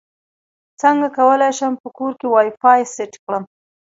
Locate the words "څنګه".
0.81-1.07